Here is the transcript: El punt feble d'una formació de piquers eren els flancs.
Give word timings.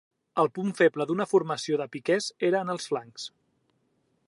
El 0.43 0.47
punt 0.53 0.71
feble 0.79 1.05
d'una 1.11 1.27
formació 1.33 1.79
de 1.81 1.87
piquers 1.97 2.31
eren 2.51 2.75
els 2.77 2.91
flancs. 2.93 3.29